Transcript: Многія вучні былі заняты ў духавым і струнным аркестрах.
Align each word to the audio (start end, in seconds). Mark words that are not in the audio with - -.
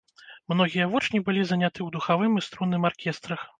Многія 0.53 0.87
вучні 0.93 1.21
былі 1.27 1.45
заняты 1.51 1.71
ў 1.83 1.89
духавым 1.99 2.33
і 2.43 2.45
струнным 2.49 2.91
аркестрах. 2.93 3.49